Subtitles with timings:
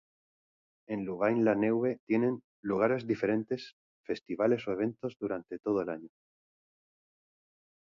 [0.87, 6.09] En Louvain-La-Neuve tienen lugar diferentes festivales o eventos durante todo el año.